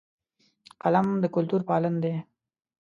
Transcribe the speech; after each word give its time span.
قلم 0.81 1.07
د 1.21 1.25
کلتور 1.35 1.61
پالن 1.69 1.95
دی 2.03 2.13